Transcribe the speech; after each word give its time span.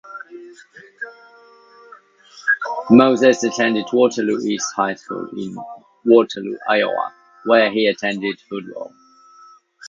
Moses 2.89 3.43
attended 3.43 3.85
Waterloo 3.93 4.39
East 4.39 4.65
High 4.75 4.95
School 4.95 5.29
in 5.37 5.55
Waterloo, 6.05 6.57
Iowa 6.67 7.13
where 7.45 7.69
he 7.71 7.93
played 7.93 8.39
football. 8.49 8.91